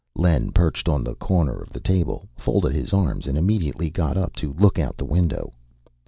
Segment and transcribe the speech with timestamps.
[0.15, 4.33] Len perched on the corner of the table, folded his arms, and immediately got up
[4.37, 5.53] to look out the window.